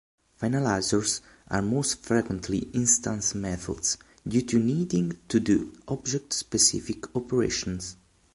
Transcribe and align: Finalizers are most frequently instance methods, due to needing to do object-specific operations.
Finalizers 0.41 1.21
are 1.47 1.61
most 1.61 2.01
frequently 2.03 2.57
instance 2.73 3.35
methods, 3.35 3.99
due 4.27 4.41
to 4.41 4.57
needing 4.57 5.15
to 5.27 5.39
do 5.39 5.73
object-specific 5.87 7.15
operations. 7.15 7.97